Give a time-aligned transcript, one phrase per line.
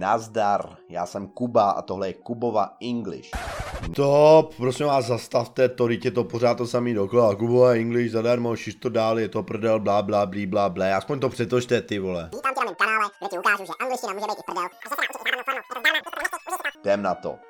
[0.00, 3.30] Nazdar, já jsem Kuba a tohle je Kubova English.
[3.96, 7.34] To, prosím vás, zastavte to, teď je to pořád to samý dokola.
[7.34, 10.96] Kubova English zadarmo, šiš to dál, je to prdel, blá, blá, blí, blá, blá.
[10.96, 12.30] Aspoň to přetočte, ty vole.
[12.32, 14.64] Vítám tě na mém kanále, kde ti ukážu, že angličtina může být i prdel.
[16.46, 17.49] A zase Jdem na to.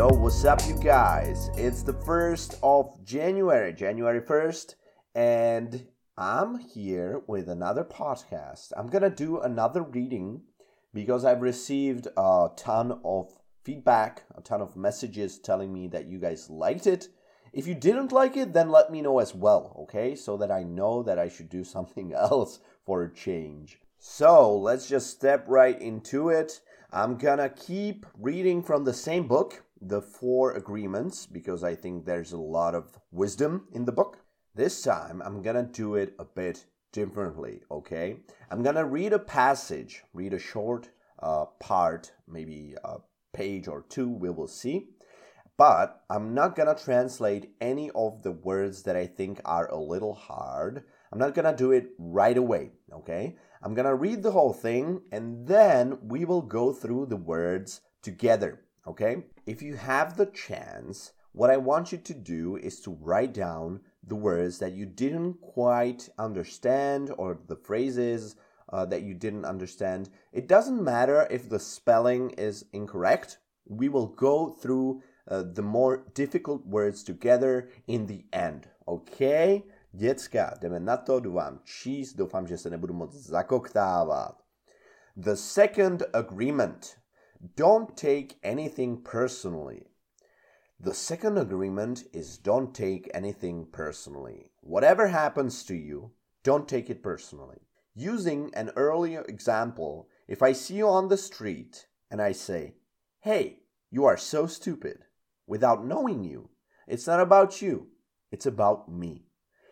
[0.00, 1.50] Yo, what's up, you guys?
[1.58, 4.74] It's the 1st of January, January 1st,
[5.14, 8.72] and I'm here with another podcast.
[8.78, 10.40] I'm gonna do another reading
[10.94, 13.30] because I've received a ton of
[13.62, 17.08] feedback, a ton of messages telling me that you guys liked it.
[17.52, 20.14] If you didn't like it, then let me know as well, okay?
[20.14, 23.78] So that I know that I should do something else for a change.
[23.98, 26.62] So let's just step right into it.
[26.90, 32.32] I'm gonna keep reading from the same book, The Four Agreements, because I think there's
[32.32, 34.18] a lot of wisdom in the book.
[34.54, 38.18] This time I'm gonna do it a bit differently, okay?
[38.50, 40.90] I'm gonna read a passage, read a short
[41.22, 42.98] uh, part, maybe a
[43.32, 44.90] page or two, we will see.
[45.56, 50.14] But I'm not gonna translate any of the words that I think are a little
[50.14, 50.84] hard.
[51.10, 53.36] I'm not gonna do it right away, okay?
[53.62, 58.60] I'm gonna read the whole thing and then we will go through the words together,
[58.86, 59.24] okay?
[59.46, 63.80] If you have the chance, what I want you to do is to write down
[64.06, 68.36] the words that you didn't quite understand or the phrases
[68.72, 70.10] uh, that you didn't understand.
[70.32, 73.38] It doesn't matter if the spelling is incorrect.
[73.66, 78.68] We will go through uh, the more difficult words together in the end.
[78.88, 79.64] Okay?
[79.92, 84.42] Děcka, jdeme na to, jdu vám číst, doufám, že se nebudu moc zakoktávat.
[85.16, 86.99] The second agreement.
[87.56, 89.86] Don't take anything personally.
[90.78, 94.50] The second agreement is don't take anything personally.
[94.60, 97.62] Whatever happens to you, don't take it personally.
[97.94, 102.74] Using an earlier example, if I see you on the street and I say,
[103.20, 105.06] Hey, you are so stupid,
[105.46, 106.50] without knowing you,
[106.86, 107.88] it's not about you,
[108.30, 109.24] it's about me.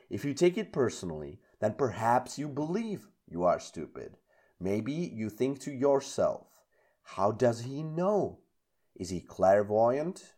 [0.08, 4.16] If you take it personally, then perhaps you believe you are stupid.
[4.58, 6.46] Maybe you think to yourself,
[7.12, 8.40] How does he know?
[8.94, 10.34] Is he clairvoyant?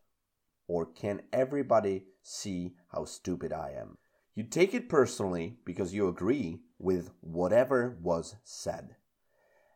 [0.69, 3.99] Or can everybody see how stupid I am?
[4.37, 8.95] You take it personally because you agree with whatever was said.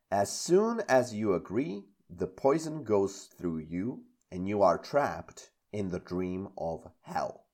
[0.09, 5.91] As soon as you agree, the poison goes through you and you are trapped in
[5.91, 7.47] the dream of hell.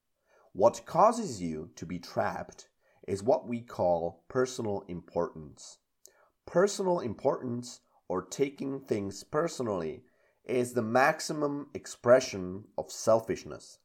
[0.53, 2.69] What causes you to be trapped
[3.09, 5.79] is what we call personal importance.
[6.47, 10.03] Personal importance, or taking things personally,
[10.45, 13.79] is the maximum expression of selfishness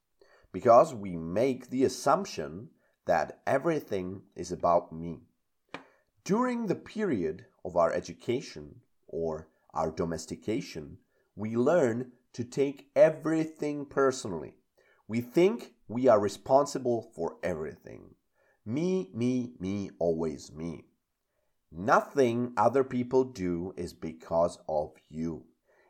[0.52, 2.68] because we make the assumption
[3.06, 5.20] that everything is about me.
[6.24, 8.78] During the period of our education
[9.08, 10.98] or our domestication,
[11.36, 14.56] we learn to take everything personally.
[15.08, 18.16] We think we are responsible for everything.
[18.66, 20.86] Me, me, me, always me.
[21.78, 25.44] Nothing other people do is because of you.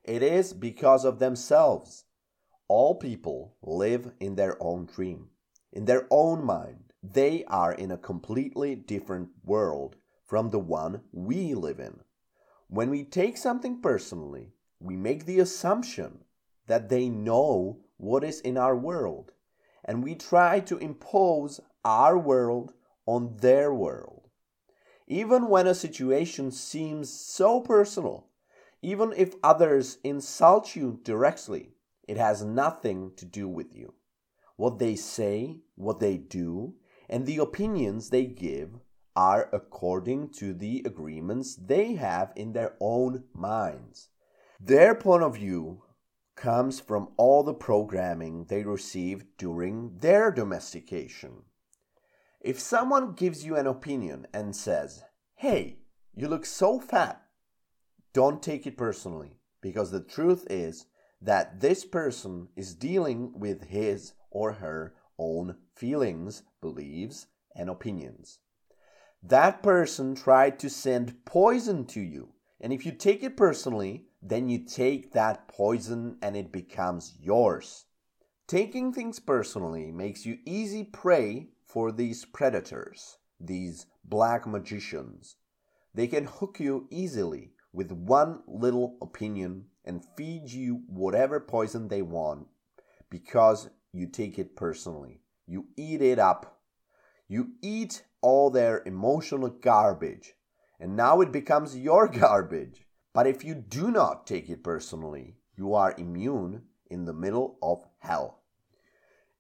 [0.03, 2.05] It is because of themselves.
[2.67, 5.29] All people live in their own dream,
[5.71, 6.91] in their own mind.
[7.03, 11.99] They are in a completely different world from the one we live in.
[12.67, 16.23] When we take something personally, we make the assumption
[16.65, 19.33] that they know what is in our world,
[19.83, 22.73] and we try to impose our world
[23.05, 24.24] on their world.
[25.07, 28.27] Even when a situation seems so personal,
[28.81, 31.75] even if others insult you directly,
[32.07, 33.93] it has nothing to do with you.
[34.55, 36.75] What they say, what they do,
[37.09, 38.79] and the opinions they give
[39.15, 44.09] are according to the agreements they have in their own minds.
[44.59, 45.83] Their point of view
[46.35, 51.43] comes from all the programming they received during their domestication.
[52.41, 55.04] If someone gives you an opinion and says,
[55.35, 55.79] Hey,
[56.15, 57.21] you look so fat,
[58.13, 60.85] don't take it personally because the truth is
[61.21, 68.39] that this person is dealing with his or her own feelings, beliefs, and opinions.
[69.21, 74.47] That person tried to send poison to you, and if you take it personally, then
[74.47, 77.85] you take that poison and it becomes yours.
[78.47, 85.37] Taking things personally makes you easy prey for these predators, these black magicians.
[85.93, 92.01] They can hook you easily with one little opinion and feed you whatever poison they
[92.01, 92.47] want
[93.09, 95.21] because you take it personally.
[95.47, 96.61] You eat it up.
[97.27, 100.33] You eat all their emotional garbage.
[100.79, 102.85] And now it becomes your garbage.
[103.13, 107.85] But if you do not take it personally, you are immune in the middle of
[107.99, 108.41] hell.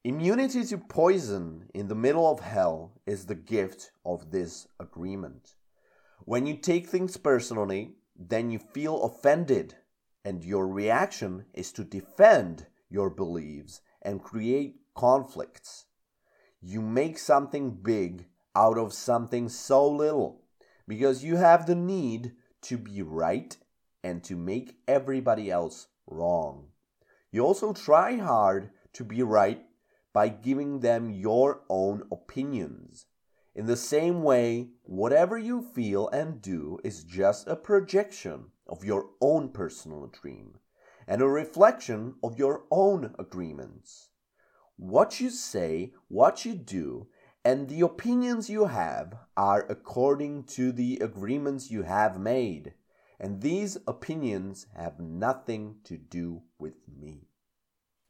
[0.05, 5.55] Immunity to poison in the middle of hell is the gift of this agreement.
[6.25, 9.73] When you take things personally, then you feel offended,
[10.23, 15.85] and your reaction is to defend your beliefs and create conflicts.
[16.61, 20.43] You make something big out of something so little
[20.87, 23.57] because you have the need to be right
[24.03, 26.67] and to make everybody else wrong.
[27.31, 29.65] You also try hard to be right
[30.15, 33.07] by giving them your own opinions.
[33.53, 39.09] In the same way, whatever you feel and do is just a projection of your
[39.19, 40.59] own personal dream
[41.05, 44.07] and a reflection of your own agreements.
[44.77, 47.07] What you say, what you do,
[47.43, 52.73] and the opinions you have are according to the agreements you have made,
[53.19, 57.27] and these opinions have nothing to do with me.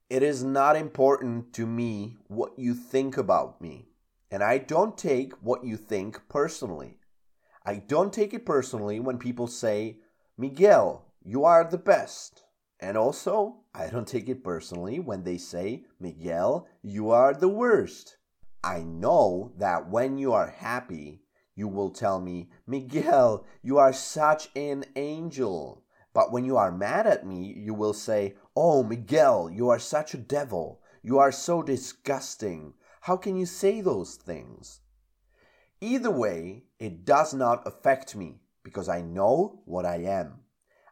[0.07, 3.87] It is not important to me what you think about me,
[4.29, 6.99] and I don't take what you think personally.
[7.65, 9.97] I don't take it personally when people say,
[10.37, 12.43] Miguel, you are the best.
[12.79, 18.17] And also, I don't take it personally when they say, Miguel, you are the worst.
[18.63, 21.23] I know that when you are happy,
[21.55, 25.81] you will tell me, Miguel, you are such an angel.
[26.13, 30.13] But when you are mad at me, you will say, Oh, Miguel, you are such
[30.13, 30.81] a devil.
[31.03, 32.73] You are so disgusting.
[33.01, 34.79] How can you say those things?
[35.81, 40.39] Either way, it does not affect me because I know what I am.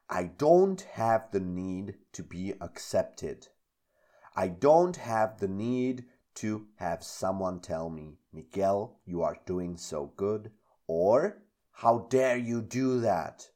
[0.09, 3.47] I don't have the need to be accepted.
[4.35, 6.03] I don't have the need
[6.35, 10.51] to have someone tell me, Miguel, you are doing so good,
[10.85, 13.47] or how dare you do that?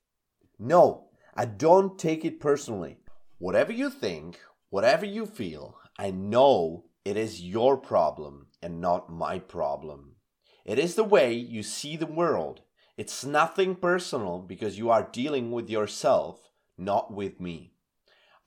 [0.57, 2.99] No, I don't take it personally.
[3.39, 4.39] Whatever you think,
[4.71, 10.15] whatever you feel, I know it is your problem and not my problem.
[10.65, 12.61] It is the way you see the world.
[12.97, 16.49] It's nothing personal because you are dealing with yourself,
[16.79, 17.73] not with me.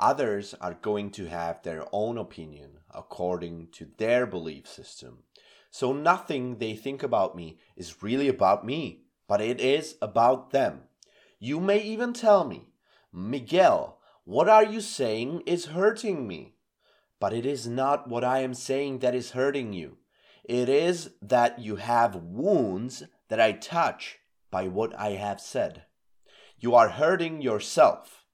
[0.00, 5.22] Others are going to have their own opinion according to their belief system.
[5.70, 10.80] So nothing they think about me is really about me, but it is about them.
[11.38, 12.72] You may even tell me,
[13.12, 13.99] Miguel,
[14.30, 16.54] what are you saying is hurting me?
[17.18, 19.96] But it is not what I am saying that is hurting you.
[20.44, 25.82] It is that you have wounds that I touch by what I have said.
[26.60, 28.24] You are hurting yourself.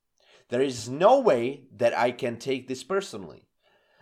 [0.50, 3.48] There is no way that I can take this personally.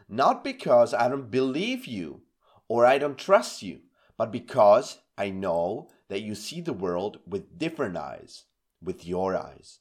[0.09, 2.23] Not because I don't believe you
[2.67, 3.83] or I don't trust you,
[4.17, 8.47] but because I know that you see the world with different eyes,
[8.83, 9.79] with your eyes.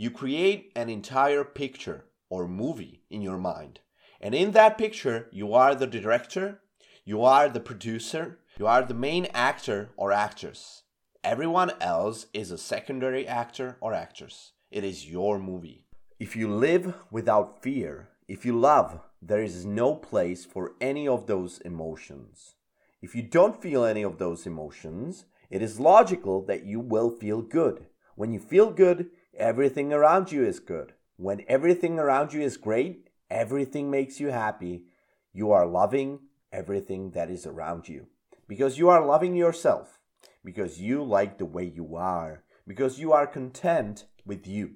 [0.00, 3.80] You create an entire picture or movie in your mind.
[4.18, 6.62] And in that picture, you are the director,
[7.04, 10.84] you are the producer, you are the main actor or actress.
[11.22, 14.52] Everyone else is a secondary actor or actress.
[14.70, 15.84] It is your movie.
[16.18, 21.26] If you live without fear, if you love, there is no place for any of
[21.26, 22.54] those emotions.
[23.02, 27.42] If you don't feel any of those emotions, it is logical that you will feel
[27.42, 27.84] good.
[28.16, 30.92] When you feel good, everything around you is good.
[31.16, 34.84] When everything around you is great, everything makes you happy.
[35.32, 36.20] You are loving
[36.52, 38.06] everything that is around you
[38.46, 39.98] because you are loving yourself,
[40.44, 44.72] because you like the way you are, because you are content with you,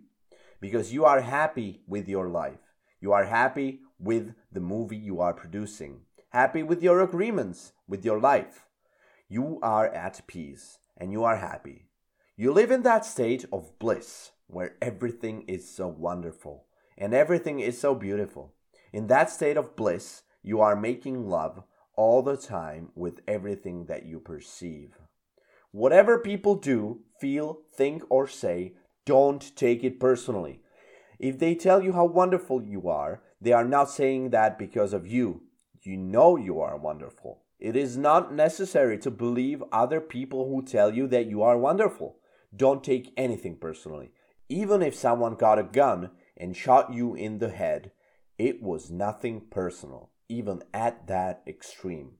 [0.61, 2.73] because you are happy with your life.
[3.00, 8.18] You are happy with the movie you are producing, happy with your agreements with your
[8.18, 8.64] life.
[9.28, 11.88] You are at peace and you are happy.
[12.37, 17.80] You live in that state of bliss where everything is so wonderful and everything is
[17.80, 18.52] so beautiful.
[18.92, 21.62] In that state of bliss, you are making love
[21.96, 24.98] all the time with everything that you perceive.
[25.72, 28.74] Whatever people do, feel, think, or say,
[29.04, 30.60] don't take it personally.
[31.18, 35.06] If they tell you how wonderful you are, they are not saying that because of
[35.06, 35.42] you.
[35.82, 37.42] You know you are wonderful.
[37.58, 42.16] It is not necessary to believe other people who tell you that you are wonderful.
[42.54, 44.12] Don't take anything personally.
[44.54, 47.90] Even if someone got a gun and shot you in the head,
[48.38, 52.11] it was nothing personal, even at that extreme.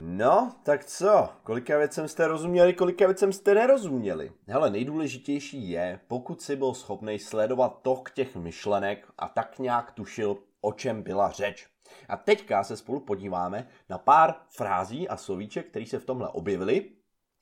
[0.00, 1.28] No, tak co?
[1.42, 4.32] Kolika věcem jste rozuměli, kolika věcem jste nerozuměli?
[4.48, 10.38] Hele, nejdůležitější je, pokud si byl schopný sledovat tok těch myšlenek a tak nějak tušil,
[10.60, 11.66] o čem byla řeč.
[12.08, 16.90] A teďka se spolu podíváme na pár frází a slovíček, které se v tomhle objevily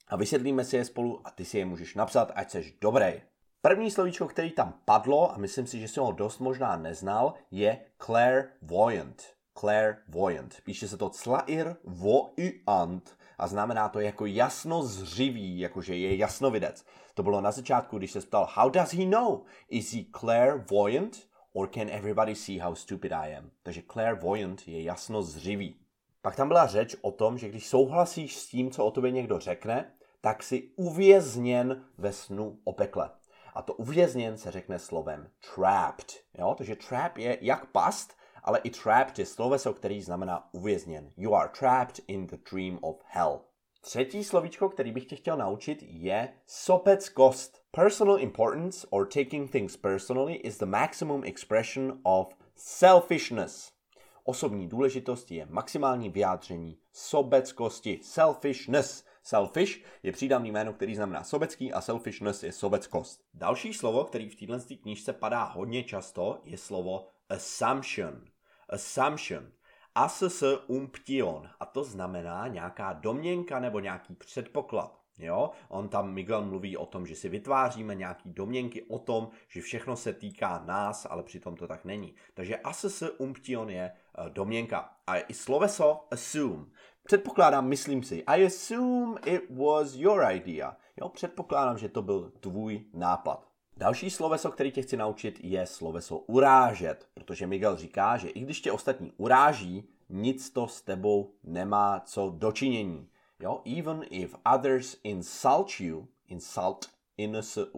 [0.09, 3.21] a vysvětlíme si je spolu a ty si je můžeš napsat, ať seš dobrý.
[3.63, 7.79] První slovíčko, který tam padlo, a myslím si, že si ho dost možná neznal, je
[7.99, 9.23] clairvoyant.
[9.59, 10.61] Clairvoyant.
[10.65, 16.85] Píše se to clair voyant a znamená to jako jasno zřivý, jakože je jasnovidec.
[17.15, 19.45] To bylo na začátku, když se ptal, how does he know?
[19.69, 21.29] Is he clairvoyant?
[21.53, 23.51] Or can everybody see how stupid I am?
[23.63, 25.77] Takže clairvoyant je jasno zřivý.
[26.23, 29.39] Pak tam byla řeč o tom, že když souhlasíš s tím, co o tobě někdo
[29.39, 33.11] řekne, tak si uvězněn ve snu o pekle.
[33.55, 36.13] A to uvězněn se řekne slovem trapped.
[36.39, 36.55] Jo?
[36.59, 41.11] Takže trap je jak past, ale i trapped je sloveso, který znamená uvězněn.
[41.17, 43.41] You are trapped in the dream of hell.
[43.81, 47.63] Třetí slovíčko, který bych tě chtěl naučit, je sobeckost.
[47.71, 53.73] Personal importance or taking things personally is the maximum expression of selfishness.
[54.25, 58.01] Osobní důležitost je maximální vyjádření sobeckosti.
[58.03, 59.05] Selfishness.
[59.29, 63.21] Selfish je přídavný jméno, který znamená sobecký a selfishness je sobeckost.
[63.35, 68.25] Další slovo, který v této knížce padá hodně často, je slovo assumption.
[68.69, 69.53] Assumption.
[69.95, 71.49] Ass umption.
[71.61, 74.99] A to znamená nějaká domněnka nebo nějaký předpoklad.
[75.19, 75.51] Jo?
[75.69, 79.97] On tam, Miguel mluví o tom, že si vytváříme nějaký domněnky o tom, že všechno
[79.97, 82.15] se týká nás, ale přitom to tak není.
[82.35, 84.91] Takže ass umption je uh, domněnka.
[85.07, 86.67] A i sloveso assume.
[87.09, 90.77] Předpokládám, myslím si, I assume it was your idea.
[91.01, 93.49] Jo, předpokládám, že to byl tvůj nápad.
[93.77, 98.61] Další sloveso, který tě chci naučit, je sloveso urážet, protože Miguel říká, že i když
[98.61, 103.09] tě ostatní uráží, nic to s tebou nemá co dočinění.
[103.41, 106.87] Jo, even if others insult you, insult,
[107.17, 107.71] in s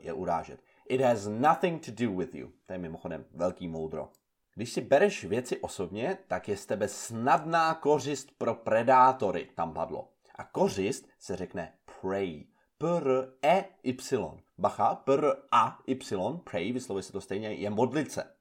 [0.00, 0.60] je urážet.
[0.88, 2.52] It has nothing to do with you.
[2.66, 4.08] To je mimochodem velký moudro.
[4.54, 10.12] Když si bereš věci osobně, tak je z tebe snadná kořist pro predátory, tam padlo.
[10.34, 12.46] A kořist se řekne prey.
[12.78, 14.42] P-R-E-Y.
[14.58, 18.36] Bacha, P-R-A-Y, pray, vyslovuje se to stejně, je modlice.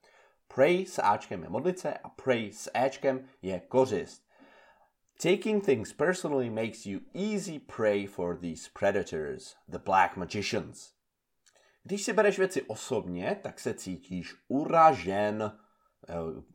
[0.56, 4.30] Pray s Ačkem je modlice a pray s Ečkem je kořist.
[5.22, 10.94] Taking things personally makes you easy prey for these predators, the black magicians.
[11.84, 15.60] Když si bereš věci osobně, tak se cítíš uražen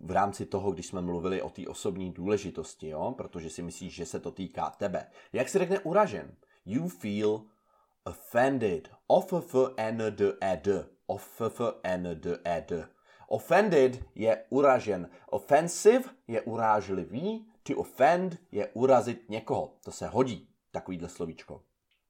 [0.00, 3.14] v rámci toho, když jsme mluvili o té osobní důležitosti, jo?
[3.16, 5.06] protože si myslíš, že se to týká tebe.
[5.32, 6.34] Jak se řekne uražen?
[6.66, 7.42] You feel
[8.04, 8.88] offended.
[9.06, 10.86] O-F-F-N-D-E-D.
[11.06, 12.88] O-F-F-N-D-E-D.
[13.28, 15.10] Offended je uražen.
[15.30, 17.46] Offensive je urážlivý.
[17.62, 19.74] To offend je urazit někoho.
[19.84, 21.62] To se hodí, takovýhle slovíčko.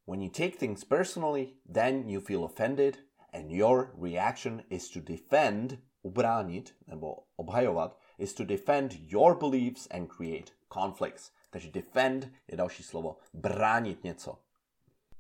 [0.07, 2.99] When you take things personally, then you feel offended
[3.33, 10.07] and your reaction is to defend, ubránit nebo obhajovat, is to defend your beliefs and
[10.07, 11.33] create conflicts.
[11.51, 13.17] Takže defend je další slovo.
[13.33, 14.39] Bránit něco.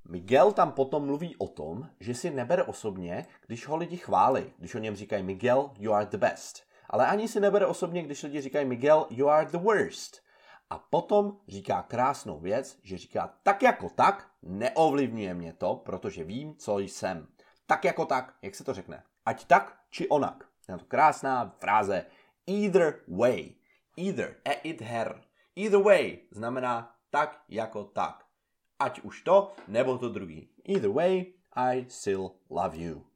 [0.08, 4.74] Miguel tam potom mluví o tom, že si nebere osobně, když ho lidi chválí, když
[4.74, 6.62] o něm říkají Miguel, you are the best.
[6.90, 10.22] Ale ani si nebere osobně, když lidi říkají Miguel, you are the worst.
[10.70, 16.56] A potom říká krásnou věc, že říká tak jako tak, neovlivňuje mě to, protože vím,
[16.56, 17.26] co jsem.
[17.66, 19.02] Tak jako tak, jak se to řekne?
[19.26, 20.48] Ať tak, či onak.
[20.68, 22.06] Je to krásná fráze.
[22.46, 23.54] Either way.
[23.96, 25.22] Either, e it her.
[25.56, 28.24] Either way znamená tak jako tak.
[28.78, 30.48] Ať už to, nebo to druhý.
[30.64, 33.06] Either way, I still love you.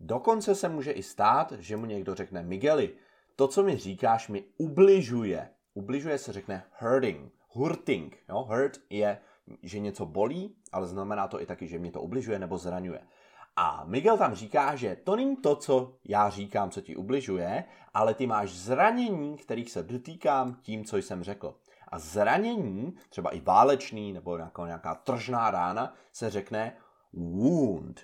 [0.00, 2.94] Dokonce se může i stát, že mu někdo řekne Migueli,
[3.36, 5.50] to, co mi říkáš, mi ubližuje.
[5.74, 8.18] Ubližuje se řekne hurting, hurting.
[8.28, 8.42] Jo?
[8.42, 9.18] Hurt je,
[9.62, 13.00] že něco bolí, ale znamená to i taky, že mě to ubližuje nebo zraňuje.
[13.56, 18.14] A Miguel tam říká, že to není to, co já říkám, co ti ubližuje, ale
[18.14, 21.56] ty máš zranění, kterých se dotýkám tím, co jsem řekl.
[21.88, 26.76] A zranění, třeba i válečný nebo nějaká, nějaká tržná rána, se řekne
[27.12, 28.00] wound.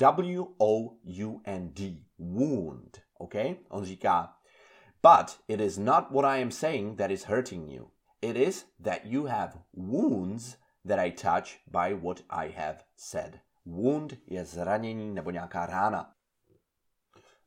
[0.00, 2.04] W-O-U-N-D.
[2.18, 3.00] Wound.
[3.18, 3.34] OK?
[3.68, 4.36] On říká,
[5.02, 7.90] but it is not what I am saying that is hurting you.
[8.20, 10.56] It is that you have wounds
[10.88, 13.40] that I touch by what I have said.
[13.64, 16.14] Wound je zranění nebo nějaká rána.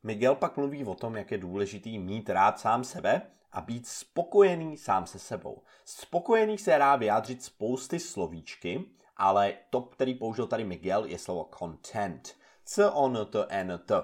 [0.04, 4.78] Miguel pak mluví o tom, jak je důležitý mít rád sám sebe a být spokojený
[4.78, 5.64] sám se sebou.
[5.86, 8.86] Spokojený se dá vyjádřit spousty slovíčky,
[9.18, 12.36] ale to, který použil tady Miguel, je slovo content.
[12.66, 14.04] C o n t n t.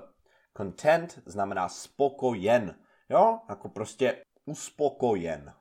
[0.57, 2.75] Content znamená spokojen.
[3.09, 5.53] Jo, jako prostě uspokojen.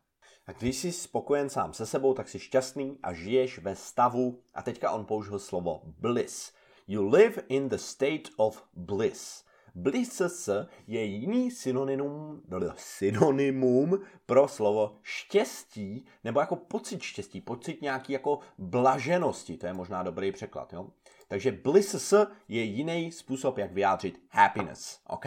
[0.50, 4.62] A když jsi spokojen sám se sebou, tak jsi šťastný a žiješ ve stavu, a
[4.62, 6.52] teďka on použil slovo bliss.
[6.88, 9.44] You live in the state of bliss.
[9.74, 10.48] Bliss
[10.86, 12.42] je jiný synonymum,
[12.76, 20.02] synonymum pro slovo štěstí, nebo jako pocit štěstí, pocit nějaký jako blaženosti, to je možná
[20.02, 20.86] dobrý překlad, jo?
[21.28, 22.14] Takže bliss
[22.48, 25.26] je jiný způsob, jak vyjádřit happiness, ok?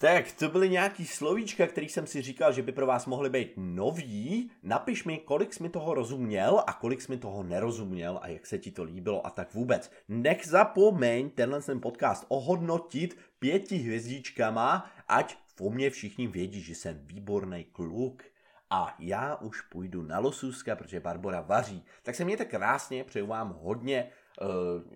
[0.00, 3.52] Tak, to byly nějaký slovíčka, který jsem si říkal, že by pro vás mohly být
[3.56, 4.50] nový.
[4.62, 8.46] Napiš mi, kolik jsi mi toho rozuměl a kolik jsi mi toho nerozuměl a jak
[8.46, 9.90] se ti to líbilo a tak vůbec.
[10.08, 17.00] Nech zapomeň tenhle ten podcast ohodnotit pěti hvězdičkama, ať po mně všichni vědí, že jsem
[17.06, 18.22] výborný kluk.
[18.70, 21.84] A já už půjdu na losuska, protože Barbara vaří.
[22.02, 24.10] Tak se mějte krásně, přeju vám hodně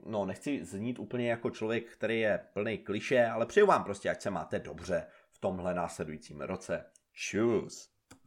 [0.07, 4.23] no, nechci znít úplně jako člověk, který je plný kliše, ale přeju vám prostě, ať
[4.23, 6.85] se máte dobře v tomhle následujícím roce.
[7.13, 7.98] Čus!